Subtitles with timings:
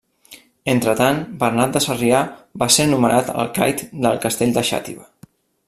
[0.71, 2.21] Entretant, Bernat de Sarrià
[2.63, 5.07] va ser nomenat alcaid del castell de Xàtiva.